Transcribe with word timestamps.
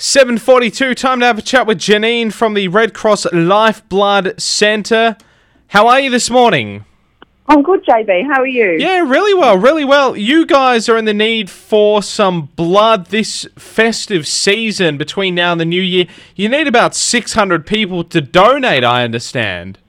742, 0.00 0.94
time 0.94 1.18
to 1.18 1.26
have 1.26 1.38
a 1.38 1.42
chat 1.42 1.66
with 1.66 1.78
Janine 1.78 2.32
from 2.32 2.54
the 2.54 2.68
Red 2.68 2.94
Cross 2.94 3.26
Lifeblood 3.32 4.40
Centre. 4.40 5.16
How 5.66 5.88
are 5.88 5.98
you 5.98 6.08
this 6.08 6.30
morning? 6.30 6.84
I'm 7.48 7.64
good, 7.64 7.84
JB. 7.84 8.26
How 8.32 8.42
are 8.42 8.46
you? 8.46 8.76
Yeah, 8.78 9.00
really 9.00 9.34
well, 9.34 9.58
really 9.58 9.84
well. 9.84 10.16
You 10.16 10.46
guys 10.46 10.88
are 10.88 10.96
in 10.96 11.04
the 11.04 11.12
need 11.12 11.50
for 11.50 12.00
some 12.00 12.42
blood 12.54 13.06
this 13.06 13.44
festive 13.56 14.28
season 14.28 14.98
between 14.98 15.34
now 15.34 15.50
and 15.50 15.60
the 15.60 15.64
new 15.64 15.82
year. 15.82 16.06
You 16.36 16.48
need 16.48 16.68
about 16.68 16.94
600 16.94 17.66
people 17.66 18.04
to 18.04 18.20
donate, 18.20 18.84
I 18.84 19.02
understand. 19.02 19.80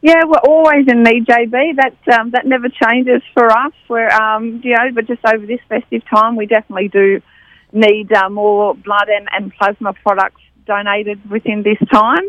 Yeah, 0.00 0.22
we're 0.26 0.38
always 0.46 0.86
in 0.86 1.02
need, 1.02 1.26
JB. 1.26 1.74
That 1.74 2.20
um, 2.20 2.30
that 2.30 2.46
never 2.46 2.68
changes 2.68 3.22
for 3.34 3.50
us. 3.50 3.72
We're 3.88 4.10
um, 4.10 4.60
you 4.62 4.76
know, 4.76 4.92
but 4.94 5.08
just 5.08 5.26
over 5.26 5.44
this 5.44 5.58
festive 5.68 6.02
time, 6.08 6.36
we 6.36 6.46
definitely 6.46 6.86
do 6.86 7.20
need 7.72 8.12
uh, 8.12 8.28
more 8.28 8.74
blood 8.74 9.08
and, 9.08 9.28
and 9.32 9.52
plasma 9.54 9.92
products 9.92 10.40
donated 10.66 11.28
within 11.30 11.62
this 11.62 11.78
time. 11.90 12.24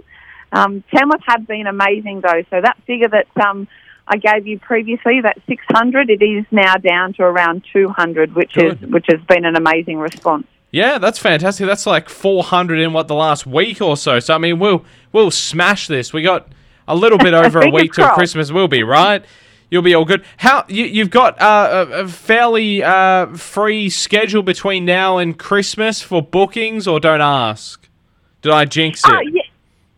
Um, 0.52 0.84
Tamworth 0.94 1.22
have 1.28 1.48
been 1.48 1.68
amazing 1.68 2.22
though, 2.22 2.44
so 2.50 2.62
that 2.62 2.78
figure 2.88 3.10
that 3.10 3.28
um, 3.46 3.68
I 4.08 4.18
gave 4.18 4.48
you 4.48 4.58
previously, 4.58 5.22
that 5.22 5.38
600, 5.48 6.10
it 6.10 6.24
is 6.24 6.46
now 6.52 6.76
down 6.76 7.14
to 7.14 7.24
around 7.24 7.64
200, 7.72 8.34
which 8.36 8.54
Good. 8.54 8.84
is 8.84 8.90
which 8.90 9.06
has 9.10 9.22
been 9.28 9.46
an 9.46 9.56
amazing 9.56 10.00
response. 10.00 10.48
Yeah, 10.72 10.98
that's 10.98 11.20
fantastic. 11.20 11.66
That's 11.68 11.86
like 11.86 12.10
400 12.10 12.80
in 12.80 12.94
what 12.94 13.08
the 13.08 13.16
last 13.16 13.48
week 13.48 13.82
or 13.82 13.98
so. 13.98 14.20
So 14.20 14.34
I 14.34 14.38
mean, 14.38 14.60
we'll 14.60 14.84
we'll 15.12 15.32
smash 15.32 15.88
this. 15.88 16.14
We 16.14 16.24
got 16.24 16.48
a 16.88 16.96
little 16.96 17.18
bit 17.18 17.34
over 17.46 17.62
a 17.62 17.70
week 17.70 17.94
till. 17.94 18.10
Christmas. 18.10 18.52
We'll 18.52 18.68
be 18.68 18.84
right. 18.84 19.24
You'll 19.70 19.84
be 19.84 19.94
all 19.94 20.06
good. 20.06 20.26
How 20.38 20.66
you, 20.68 20.86
you've 20.86 21.12
got 21.12 21.40
uh, 21.42 21.88
a, 21.92 22.04
a 22.04 22.08
fairly 22.08 22.84
uh, 22.84 23.28
free 23.36 23.90
schedule 23.90 24.42
between 24.42 24.86
now 24.86 25.18
and 25.18 25.38
Christmas 25.38 26.02
for 26.02 26.22
bookings, 26.22 26.88
or 26.88 27.00
don't 27.00 27.22
ask. 27.22 27.88
Did 28.42 28.52
I 28.52 28.66
jinx 28.66 29.04
it? 29.06 29.12
Oh, 29.12 29.22
yeah, 29.22 29.42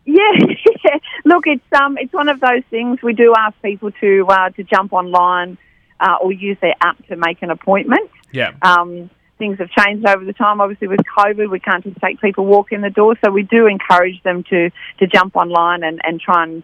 yeah. 0.84 0.98
Look, 1.24 1.44
it's 1.46 1.64
um, 1.80 1.96
it's 1.98 2.12
one 2.12 2.28
of 2.28 2.40
those 2.40 2.62
things. 2.70 3.00
We 3.02 3.14
do 3.14 3.34
ask 3.36 3.54
people 3.62 3.90
to 3.92 4.26
uh, 4.28 4.50
to 4.50 4.64
jump 4.64 4.92
online 4.92 5.56
uh, 6.00 6.16
or 6.20 6.32
use 6.32 6.58
their 6.60 6.74
app 6.80 7.06
to 7.06 7.16
make 7.16 7.42
an 7.42 7.50
appointment. 7.50 8.10
yeah. 8.32 8.52
Um, 8.62 9.08
things 9.38 9.58
have 9.58 9.70
changed 9.70 10.06
over 10.06 10.24
the 10.24 10.32
time. 10.32 10.60
Obviously, 10.60 10.86
with 10.86 11.00
COVID, 11.18 11.50
we 11.50 11.58
can't 11.58 11.82
just 11.82 11.96
take 12.00 12.20
people 12.20 12.46
walk 12.46 12.70
in 12.70 12.80
the 12.80 12.90
door, 12.90 13.16
so 13.24 13.30
we 13.30 13.42
do 13.42 13.66
encourage 13.66 14.22
them 14.22 14.44
to 14.50 14.70
to 14.98 15.06
jump 15.06 15.36
online 15.36 15.82
and 15.82 16.00
and 16.04 16.20
try 16.20 16.44
and. 16.44 16.62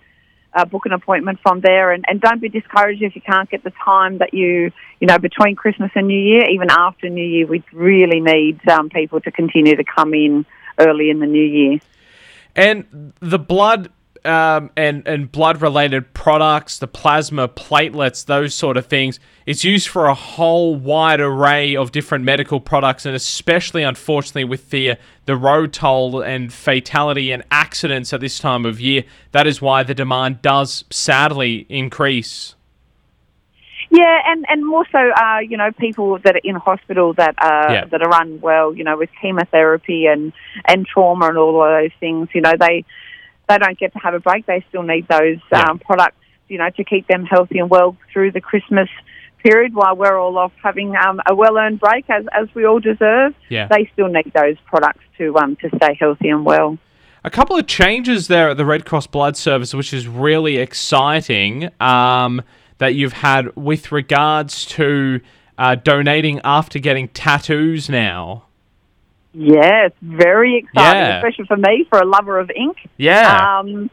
Uh, 0.59 0.65
book 0.65 0.87
an 0.87 0.93
appointment 0.93 1.39
from 1.41 1.61
there, 1.61 1.93
and, 1.93 2.05
and 2.09 2.21
don't 2.21 2.41
be 2.41 2.49
discouraged 2.49 3.01
if 3.01 3.15
you 3.15 3.23
can't 3.23 3.49
get 3.49 3.63
the 3.63 3.73
time 3.85 4.19
that 4.19 4.35
you, 4.35 4.73
you 4.99 5.07
know, 5.07 5.17
between 5.17 5.55
Christmas 5.55 5.93
and 5.95 6.09
New 6.09 6.19
Year. 6.19 6.51
Even 6.51 6.69
after 6.69 7.09
New 7.09 7.25
Year, 7.25 7.47
we 7.47 7.63
really 7.73 8.21
need 8.21 8.69
um, 8.69 8.89
people 8.89 9.21
to 9.21 9.31
continue 9.31 9.77
to 9.77 9.85
come 9.85 10.15
in 10.15 10.45
early 10.77 11.11
in 11.11 11.21
the 11.21 11.29
New 11.29 11.45
Year. 11.45 11.79
And 12.57 13.13
the 13.21 13.39
blood 13.39 13.91
um, 14.25 14.71
and 14.77 15.07
and 15.07 15.31
blood 15.31 15.61
related 15.63 16.13
products, 16.15 16.79
the 16.79 16.87
plasma 16.87 17.49
platelets, 17.49 18.25
those 18.25 18.55
sort 18.55 18.77
of 18.77 18.87
things, 18.87 19.21
it's 19.47 19.65
used 19.65 19.89
for 19.89 20.07
a 20.07 20.15
whole 20.15 20.75
wide 20.77 21.21
array 21.21 21.77
of 21.77 21.93
different 21.93 22.25
medical 22.25 22.61
products, 22.61 23.07
and 23.07 23.15
especially 23.15 23.83
unfortunately 23.83 24.45
with 24.45 24.71
the 24.71 24.97
the 25.27 25.37
road 25.37 25.73
toll 25.73 26.21
and 26.21 26.53
fatality 26.53 27.33
and 27.33 27.43
accidents 27.51 28.13
at 28.13 28.21
this 28.21 28.39
time 28.39 28.65
of 28.65 28.81
year, 28.81 29.05
that 29.33 29.47
is 29.47 29.61
why 29.61 29.83
the 29.83 29.95
demand 29.95 30.43
does 30.43 30.85
sadly 30.91 31.67
increase. 31.69 32.55
Yeah, 33.91 34.21
and, 34.27 34.45
and 34.51 34.67
more 34.67 34.85
so, 34.93 34.99
uh, 34.99 35.39
you 35.39 35.57
know, 35.57 35.71
people 35.73 36.19
that 36.19 36.35
are 36.35 36.41
in 36.45 36.57
hospital 36.57 37.15
that 37.15 37.35
are 37.39 37.73
Yeah. 37.73 37.85
that 37.87 38.03
are 38.03 38.23
unwell, 38.23 38.75
you 38.75 38.85
know, 38.85 38.99
with 38.99 39.09
chemotherapy 39.21 40.05
and 40.07 40.33
and 40.67 40.87
trauma 40.87 41.29
and 41.29 41.39
all 41.39 41.63
of 41.63 41.71
those 41.71 41.93
things. 41.99 42.29
You 42.35 42.43
know, 42.43 42.53
they 42.59 42.85
they 43.49 43.59
don't 43.59 43.79
get 43.79 43.93
to 43.95 43.99
have 43.99 44.15
a 44.15 44.21
break. 44.21 44.47
They 44.47 44.65
still 44.69 44.83
need 44.83 45.07
those 45.09 45.39
Yeah. 45.53 45.63
um, 45.71 45.79
products, 45.79 46.17
you 46.49 46.59
know, 46.59 46.71
to 46.71 46.85
keep 46.85 47.07
them 47.09 47.25
healthy 47.25 47.59
and 47.59 47.71
well 47.71 47.97
through 48.13 48.33
the 48.33 48.41
Christmas 48.41 48.89
period 49.43 49.75
while 49.75 49.95
we're 49.97 50.19
all 50.19 50.37
off 50.37 50.53
having 50.63 50.95
um, 50.97 51.21
a 51.29 51.35
well 51.35 51.57
earned 51.59 51.81
break 51.81 52.05
as 52.11 52.25
as 52.33 52.49
we 52.55 52.65
all 52.67 52.81
deserve. 52.81 53.35
Yeah. 53.49 53.69
They 53.69 53.89
still 53.93 54.09
need 54.09 54.33
those 54.35 54.57
products 54.67 55.05
to 55.19 55.37
um 55.39 55.57
to 55.57 55.69
stay 55.77 55.97
healthy 55.99 56.29
and 56.29 56.45
well. 56.45 56.79
A 57.25 57.31
couple 57.31 57.57
of 57.57 57.67
changes 57.67 58.29
there 58.29 58.51
at 58.51 58.57
the 58.57 58.65
Red 58.65 58.85
Cross 58.85 59.09
Blood 59.09 59.37
Service, 59.37 59.75
which 59.75 59.93
is 59.93 60.07
really 60.07 60.57
exciting, 60.59 61.69
um, 61.81 62.43
that 62.79 62.95
you've 62.95 63.13
had 63.13 63.55
with 63.57 63.91
regards 63.91 64.65
to 64.67 65.21
uh, 65.59 65.75
donating 65.75 66.41
after 66.45 66.79
getting 66.79 67.09
tattoos 67.09 67.89
now. 67.91 68.45
Yeah, 69.41 69.87
it's 69.87 69.97
very 70.03 70.57
exciting, 70.57 71.01
Yeah. 71.03 71.17
especially 71.19 71.47
for 71.47 71.57
me, 71.57 71.87
for 71.89 71.99
a 72.01 72.05
lover 72.05 72.39
of 72.41 72.51
ink. 72.51 72.77
Yeah. 72.97 73.59
Um, 73.61 73.89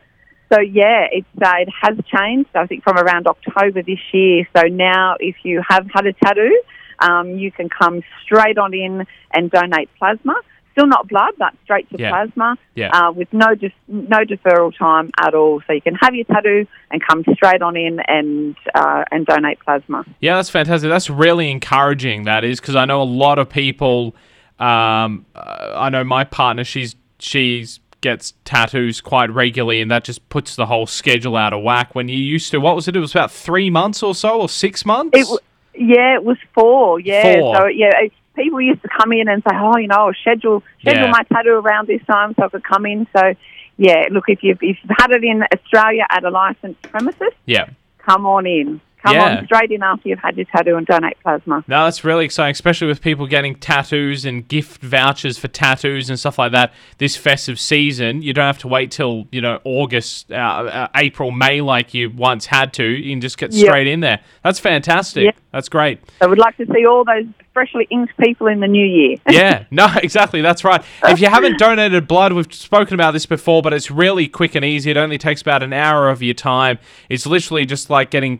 so 0.52 0.60
yeah, 0.60 1.06
it's 1.12 1.28
uh, 1.42 1.54
it 1.60 1.70
has 1.82 1.98
changed. 2.16 2.50
I 2.56 2.66
think 2.66 2.84
from 2.84 2.98
around 2.98 3.28
October 3.28 3.82
this 3.84 4.00
year. 4.12 4.48
So 4.56 4.64
now, 4.68 5.16
if 5.20 5.36
you 5.44 5.62
have 5.68 5.88
had 5.94 6.06
a 6.08 6.14
tattoo, 6.14 6.62
um, 7.00 7.30
you 7.38 7.52
can 7.52 7.70
come 7.70 8.02
straight 8.24 8.58
on 8.58 8.74
in 8.74 9.06
and 9.34 9.52
donate 9.52 9.90
plasma. 10.00 10.36
Still 10.72 10.88
not 10.88 11.08
blood, 11.08 11.34
but 11.38 11.54
straight 11.64 11.90
to 11.92 11.98
Yeah. 11.98 12.10
plasma. 12.10 12.58
Yeah. 12.76 12.90
Uh, 12.90 13.12
with 13.12 13.32
no 13.32 13.56
def- 13.56 13.72
no 13.88 14.20
deferral 14.26 14.76
time 14.78 15.10
at 15.20 15.34
all. 15.34 15.62
So 15.68 15.74
you 15.74 15.82
can 15.82 15.96
have 16.02 16.14
your 16.16 16.26
tattoo 16.26 16.68
and 16.92 17.02
come 17.08 17.24
straight 17.34 17.62
on 17.62 17.78
in 17.78 18.00
and 18.08 18.56
uh, 18.74 19.04
and 19.12 19.26
donate 19.26 19.60
plasma. 19.64 20.06
Yeah, 20.22 20.36
that's 20.38 20.50
fantastic. 20.50 20.90
That's 20.90 21.10
really 21.10 21.50
encouraging. 21.52 22.24
That 22.24 22.44
is 22.44 22.60
because 22.60 22.76
I 22.76 22.86
know 22.86 23.02
a 23.02 23.04
lot 23.04 23.38
of 23.40 23.48
people. 23.50 24.16
Um, 24.60 25.26
uh, 25.36 25.74
I 25.76 25.90
know 25.90 26.04
my 26.04 26.24
partner. 26.24 26.64
She's 26.64 26.96
she's 27.20 27.80
gets 28.02 28.34
tattoos 28.46 29.02
quite 29.02 29.32
regularly, 29.32 29.82
and 29.82 29.90
that 29.92 30.04
just 30.04 30.28
puts 30.30 30.56
the 30.56 30.66
whole 30.68 30.86
schedule 30.86 31.36
out 31.36 31.54
of 31.54 31.64
whack. 31.64 31.96
When 31.96 32.08
you 32.08 32.18
used 32.18 32.52
to, 32.52 32.60
what 32.60 32.76
was 32.76 32.88
it? 32.88 32.96
It 32.96 33.00
was 33.00 33.12
about 33.12 33.32
three 33.32 33.70
months 33.70 34.04
or 34.04 34.14
so, 34.14 34.42
or 34.42 34.50
six 34.50 34.86
months. 34.86 35.18
It, 35.18 35.22
w- 35.24 35.40
yeah, 35.74 36.16
it 36.16 36.24
was 36.24 36.38
four. 36.54 37.00
Yeah, 37.00 37.40
Four. 37.40 37.56
so 37.58 37.66
yeah, 37.68 37.90
it- 38.04 38.14
people 38.36 38.60
used 38.62 38.82
to 38.82 38.90
come 38.90 39.12
in 39.14 39.28
and 39.30 39.42
say, 39.44 39.56
"Oh, 39.58 39.78
you 39.78 39.88
know, 39.88 39.96
I'll 39.96 40.14
schedule 40.14 40.62
schedule 40.82 41.04
Yeah. 41.06 41.12
my 41.12 41.24
tattoo 41.24 41.52
around 41.54 41.88
this 41.88 42.02
time 42.06 42.34
so 42.36 42.44
I 42.44 42.50
could 42.50 42.64
come 42.64 42.86
in." 42.86 43.08
So, 43.16 43.34
yeah, 43.78 44.04
look, 44.12 44.26
if 44.28 44.44
you've 44.44 44.60
if 44.62 44.78
you've 44.84 44.98
had 44.98 45.12
it 45.12 45.24
in 45.24 45.44
Australia 45.54 46.06
at 46.10 46.24
a 46.24 46.30
licensed 46.30 46.82
premises, 46.84 47.32
yeah. 47.46 47.70
come 48.00 48.26
on 48.26 48.46
in. 48.46 48.82
Come 49.06 49.16
Yeah. 49.16 49.38
on 49.38 49.46
straight 49.46 49.72
in 49.72 49.84
after 49.84 50.10
you've 50.10 50.20
had 50.20 50.36
your 50.36 50.46
tattoo 50.46 50.76
and 50.78 50.86
donate 50.88 51.18
plasma. 51.22 51.64
No, 51.68 51.84
that's 51.84 52.04
really 52.04 52.26
exciting, 52.26 52.52
especially 52.54 52.88
with 52.88 53.02
people 53.02 53.28
getting 53.28 53.54
tattoos 53.56 54.26
and 54.26 54.48
gift 54.48 54.82
vouchers 54.82 55.38
for 55.38 55.48
tattoos 55.48 56.10
and 56.10 56.18
stuff 56.20 56.40
like 56.40 56.52
that 56.54 56.74
this 56.98 57.16
festive 57.16 57.60
season. 57.60 58.22
You 58.24 58.34
don't 58.34 58.46
have 58.46 58.58
to 58.60 58.68
wait 58.68 58.90
till, 58.90 59.28
you 59.32 59.42
know, 59.42 59.60
August, 59.64 60.32
uh, 60.32 60.36
uh, 60.36 60.88
April, 60.96 61.30
May 61.32 61.62
like 61.62 61.94
you 61.94 62.10
once 62.10 62.48
had 62.48 62.74
to. 62.74 62.84
You 62.84 63.12
can 63.12 63.22
just 63.22 63.38
get 63.38 63.54
Yep. 63.54 63.66
straight 63.68 63.88
in 63.88 64.00
there. 64.00 64.22
That's 64.44 64.60
fantastic. 64.60 65.26
Yep. 65.26 65.36
That's 65.52 65.70
great. 65.70 66.00
So, 66.22 66.28
we'd 66.28 66.38
like 66.40 66.58
to 66.58 66.66
see 66.74 66.86
all 66.86 67.06
those 67.06 67.26
freshly 67.54 67.88
inked 67.90 68.18
people 68.18 68.48
in 68.48 68.60
the 68.60 68.68
new 68.68 68.86
year. 68.86 69.18
Yeah, 69.30 69.64
no, 69.72 69.88
exactly. 70.04 70.42
That's 70.42 70.64
right. 70.64 70.82
If 71.04 71.22
you 71.22 71.28
haven't 71.30 71.60
donated 71.60 72.08
blood, 72.08 72.34
we've 72.34 72.52
spoken 72.54 72.94
about 72.96 73.12
this 73.12 73.26
before, 73.26 73.62
but 73.62 73.72
it's 73.72 73.90
really 73.92 74.28
quick 74.28 74.56
and 74.56 74.66
easy. 74.66 74.90
It 74.92 74.98
only 74.98 75.18
takes 75.18 75.42
about 75.42 75.62
an 75.64 75.74
hour 75.74 76.10
of 76.10 76.22
your 76.24 76.34
time. 76.34 76.80
It's 77.10 77.26
literally 77.28 77.66
just 77.66 77.90
like 77.90 78.10
getting 78.10 78.40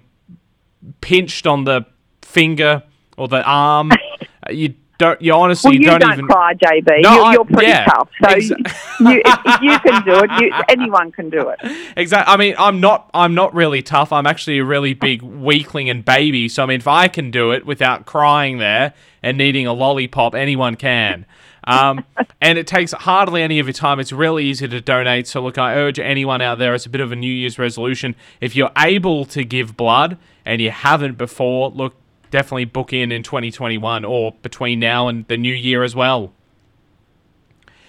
pinched 1.02 1.48
on 1.48 1.64
the 1.64 1.86
finger 2.22 2.84
or 3.18 3.28
the 3.28 3.44
arm. 3.44 3.92
You 4.48 4.76
don't. 4.98 5.22
You 5.22 5.34
honestly 5.34 5.70
well, 5.70 5.76
you 5.76 5.86
don't, 5.86 6.00
don't, 6.02 6.14
even. 6.14 6.28
cry, 6.28 6.54
JB. 6.54 7.02
No, 7.02 7.16
you, 7.16 7.22
I- 7.24 7.34
you're 7.34 7.46
pretty 7.46 7.68
yeah, 7.68 7.86
tough. 7.86 8.10
So, 8.22 8.28
exa- 8.28 9.00
you, 9.00 9.70
you 9.70 9.80
can 9.80 10.04
do 10.06 10.24
it, 10.24 10.42
you, 10.42 10.54
anyone 10.70 11.12
can 11.12 11.30
do 11.30 11.50
it. 11.50 11.60
Exactly. 11.98 12.34
I 12.34 12.38
mean, 12.38 12.56
I'm 12.58 12.80
not. 12.80 13.10
I'm 13.14 13.34
not 13.34 13.54
really 13.54 13.82
tough. 13.82 14.12
I'm 14.12 14.28
actually 14.28 14.60
a 14.60 14.66
really 14.66 14.94
big 14.94 15.22
weakling 15.22 15.90
and 15.90 16.06
baby. 16.06 16.48
So 16.48 16.64
I 16.64 16.66
mean, 16.68 16.80
if 16.80 16.88
I 16.88 17.08
can 17.08 17.32
do 17.32 17.52
it 17.52 17.66
without 17.66 18.06
crying 18.06 18.60
there 18.60 18.94
and 19.24 19.38
needing 19.38 19.68
a 19.68 19.74
lollipop, 19.74 20.36
anyone 20.36 20.76
can. 20.76 21.26
Um, 21.66 22.06
and 22.42 22.58
it 22.58 22.68
takes 22.68 22.92
hardly 22.92 23.42
any 23.42 23.60
of 23.60 23.68
your 23.68 23.74
time. 23.74 24.00
It's 24.00 24.12
really 24.12 24.46
easy 24.46 24.68
to 24.68 24.82
donate. 24.82 25.28
So 25.28 25.42
look, 25.42 25.58
I 25.58 25.76
urge 25.76 26.00
anyone 26.00 26.42
out 26.42 26.60
there. 26.60 26.76
It's 26.76 26.86
a 26.86 26.90
bit 26.90 27.02
of 27.02 27.12
a 27.12 27.16
New 27.16 27.32
Year's 27.32 27.58
resolution. 27.58 28.16
If 28.40 28.56
you're 28.56 28.72
able 28.78 29.26
to 29.26 29.44
give 29.44 29.76
blood 29.76 30.18
and 30.46 30.62
you 30.62 30.72
haven't 30.72 31.18
before, 31.18 31.70
look, 31.70 31.96
definitely 32.30 32.66
book 32.66 32.94
in 32.94 33.12
in 33.12 33.24
2021 33.24 34.06
or 34.06 34.34
between 34.42 34.80
now 34.80 35.08
and 35.08 35.28
the 35.28 35.38
new 35.38 35.54
year 35.54 35.84
as 35.84 35.96
well. 35.96 36.34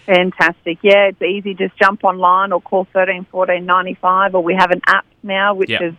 Fantastic. 0.06 0.78
Yeah, 0.82 1.08
it's 1.08 1.20
easy. 1.20 1.54
Just 1.54 1.76
jump 1.76 2.04
online 2.04 2.52
or 2.52 2.60
call 2.60 2.86
thirteen 2.92 3.26
fourteen 3.28 3.66
ninety 3.66 3.94
five, 3.94 4.36
or 4.36 4.42
we 4.42 4.54
have 4.54 4.70
an 4.70 4.80
app 4.86 5.04
now 5.24 5.54
which 5.54 5.68
is 5.68 5.94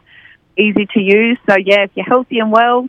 easy 0.58 0.86
to 0.94 1.00
use. 1.02 1.38
So 1.48 1.58
yeah, 1.58 1.84
if 1.84 1.92
you're 1.96 2.06
healthy 2.06 2.40
and 2.40 2.50
well, 2.50 2.88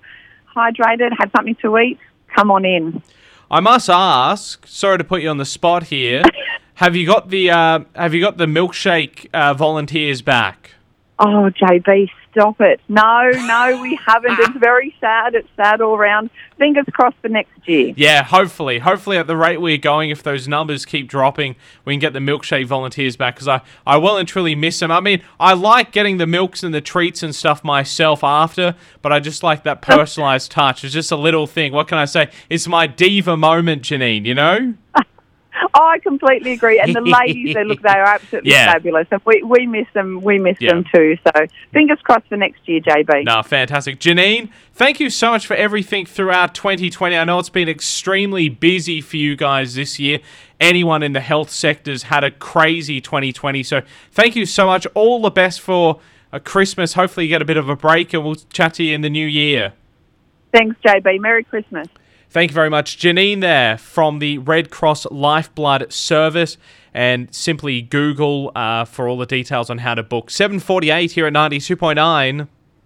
hydrated, 0.57 1.11
have 1.19 1.33
something 1.37 1.57
to 1.57 1.77
eat, 1.79 1.99
come 2.35 2.53
on 2.53 2.65
in. 2.65 3.03
I 3.51 3.61
must 3.61 3.89
ask. 3.89 4.67
Sorry 4.67 4.99
to 4.99 5.05
put 5.05 5.23
you 5.23 5.31
on 5.31 5.39
the 5.39 5.47
spot 5.47 5.85
here. 5.85 6.23
have 6.75 6.95
you 6.95 7.07
got 7.07 7.31
the 7.31 7.51
uh, 7.51 7.81
Have 7.95 8.15
you 8.15 8.21
got 8.21 8.37
the 8.37 8.47
milkshake 8.47 9.27
uh, 9.33 9.55
volunteers 9.55 10.21
back? 10.21 10.73
Oh, 11.21 11.51
JB, 11.51 12.09
stop 12.31 12.61
it. 12.61 12.81
No, 12.89 13.31
no, 13.31 13.81
we 13.83 13.99
haven't. 14.07 14.33
Ah. 14.33 14.37
It's 14.41 14.59
very 14.59 14.95
sad. 15.01 15.35
It's 15.35 15.49
sad 15.57 15.81
all 15.81 15.99
round. 15.99 16.31
Fingers 16.59 16.85
crossed 16.93 17.17
for 17.21 17.29
next 17.29 17.51
year. 17.67 17.93
Yeah, 17.97 18.23
hopefully. 18.23 18.79
Hopefully, 18.79 19.17
at 19.19 19.27
the 19.27 19.37
rate 19.37 19.61
we're 19.61 19.79
going, 19.79 20.11
if 20.11 20.23
those 20.23 20.47
numbers 20.47 20.85
keep 20.85 21.09
dropping, 21.09 21.57
we 21.85 21.93
can 21.93 21.99
get 21.99 22.13
the 22.13 22.21
milkshake 22.21 22.67
volunteers 22.67 23.17
back 23.17 23.35
because 23.35 23.49
I, 23.49 23.63
I 23.85 23.97
well 23.97 24.17
and 24.17 24.29
truly 24.29 24.55
miss 24.55 24.79
them. 24.79 24.93
I 24.93 25.01
mean, 25.01 25.23
I 25.41 25.55
like 25.55 25.91
getting 25.91 26.19
the 26.19 26.27
milks 26.27 26.63
and 26.63 26.73
the 26.73 26.81
treats 26.81 27.25
and 27.25 27.35
stuff 27.35 27.65
myself 27.65 28.23
after, 28.23 28.77
but 29.03 29.13
I 29.13 29.19
just 29.19 29.43
like 29.43 29.65
that 29.65 29.83
personalized 29.83 30.53
touch. 30.53 30.85
It's 30.85 30.95
just 30.95 31.11
a 31.11 31.17
little 31.17 31.49
thing. 31.49 31.73
What 31.73 31.89
can 31.89 31.99
I 31.99 32.05
say? 32.05 32.31
It's 32.49 32.69
my 32.69 32.87
diva 32.87 33.37
moment, 33.37 33.83
Janine, 33.83 34.25
you 34.25 34.35
know? 34.35 34.75
Oh, 35.75 35.87
I 35.87 35.99
completely 35.99 36.53
agree. 36.53 36.79
And 36.81 36.95
the 36.95 37.01
ladies, 37.27 37.55
they 37.55 37.65
look, 37.65 37.83
they 37.83 37.89
are 37.91 38.05
absolutely 38.05 38.51
Yeah. 38.53 38.73
fabulous. 38.73 39.07
And 39.11 39.21
we, 39.25 39.43
we 39.43 39.67
miss 39.67 39.87
them. 39.95 40.21
We 40.23 40.39
miss 40.39 40.57
Yeah. 40.61 40.73
them 40.75 40.85
too. 40.95 41.17
So 41.25 41.47
fingers 41.73 41.99
crossed 42.03 42.27
for 42.29 42.37
next 42.37 42.61
year, 42.69 42.81
JB. 42.81 43.25
No, 43.25 43.43
fantastic. 43.43 43.99
Janine, 44.01 44.51
thank 44.73 45.01
you 45.01 45.11
so 45.11 45.31
much 45.31 45.47
for 45.47 45.55
everything 45.55 46.07
throughout 46.07 46.55
2020. 46.55 47.17
I 47.17 47.25
know 47.25 47.39
it's 47.39 47.49
been 47.49 47.69
extremely 47.69 48.49
busy 48.49 49.01
for 49.01 49.17
you 49.17 49.37
guys 49.37 49.75
this 49.75 49.99
year. 49.99 50.21
Anyone 50.61 51.03
in 51.03 51.13
the 51.13 51.21
health 51.21 51.51
sector's 51.51 52.05
had 52.05 52.25
a 52.25 52.31
crazy 52.31 53.01
2020. 53.01 53.63
So 53.63 53.83
thank 54.13 54.35
you 54.37 54.45
so 54.47 54.67
much. 54.67 54.87
All 54.95 55.23
the 55.23 55.31
best 55.31 55.61
for 55.61 56.01
a 56.33 56.41
Christmas. 56.41 56.95
Hopefully, 56.95 57.27
you 57.27 57.31
get 57.31 57.41
a 57.43 57.47
bit 57.47 57.57
of 57.57 57.69
a 57.69 57.77
break 57.77 58.13
and 58.13 58.25
we'll 58.25 58.35
chat 58.35 58.75
to 58.75 58.83
you 58.85 58.95
in 58.95 59.01
the 59.03 59.11
new 59.11 59.27
year. 59.27 59.73
Thanks, 60.53 60.77
JB. 60.85 61.21
Merry 61.21 61.45
Christmas. 61.45 61.87
Thank 62.31 62.51
you 62.51 62.55
very 62.55 62.71
much. 62.71 62.99
Janine 62.99 63.41
there 63.41 63.79
from 63.79 64.19
the 64.19 64.39
Red 64.39 64.71
Cross 64.71 65.07
Lifeblood 65.11 65.93
Service. 65.93 66.57
And 66.93 67.33
simply 67.35 67.83
Google 67.83 68.51
uh, 68.55 68.85
for 68.85 69.09
all 69.09 69.19
the 69.19 69.27
details 69.27 69.71
on 69.71 69.79
how 69.79 69.95
to 69.95 70.03
book. 70.03 70.31
748 70.31 71.13
here 71.13 71.27
at 71.27 71.33
92.9. 71.33 72.49